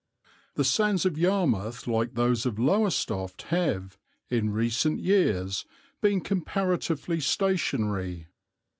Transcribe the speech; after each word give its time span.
"The 0.55 0.63
sands 0.63 1.05
of 1.05 1.15
Yarmouth, 1.15 1.85
like 1.85 2.15
those 2.15 2.47
of 2.47 2.57
Lowestoft, 2.57 3.43
have, 3.49 3.99
in 4.31 4.49
recent 4.49 4.99
years, 4.99 5.63
been 6.01 6.21
comparatively 6.21 7.19
stationary. 7.19 8.25